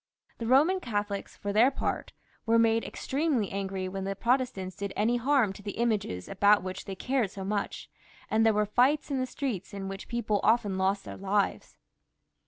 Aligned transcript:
The 0.39 0.47
Boman 0.47 0.81
Catholics, 0.81 1.37
for 1.37 1.53
their 1.53 1.69
part, 1.69 2.11
were 2.47 2.57
made 2.57 2.83
extremely 2.83 3.51
angry 3.51 3.87
when 3.87 4.03
the 4.03 4.15
Protestaiits 4.15 4.75
did 4.75 4.93
any 4.95 5.17
harm 5.17 5.53
to 5.53 5.61
the 5.61 5.73
images 5.77 6.27
about 6.27 6.63
which 6.63 6.85
they 6.85 6.95
cared 6.95 7.29
so 7.29 7.43
much, 7.45 7.87
and 8.27 8.43
there 8.43 8.51
were 8.55 8.65
fights 8.65 9.11
in 9.11 9.19
the 9.19 9.27
streets 9.27 9.75
in 9.75 9.87
which 9.87 10.07
people 10.07 10.39
often 10.43 10.79
lost 10.79 11.05
their 11.05 11.17
lives. 11.17 11.77